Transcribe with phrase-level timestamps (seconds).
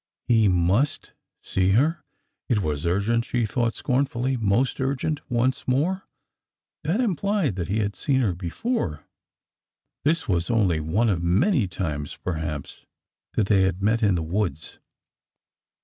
[0.27, 1.11] "He must
[1.43, 2.03] see her."...
[2.49, 6.07] It was urgent, she thought scornfully,— most urgent!...'' Once more."...
[6.83, 9.05] That implied that he had seen her before....
[10.03, 12.87] This was only one of many times, perhaps,
[13.33, 14.79] that they had met in the woods.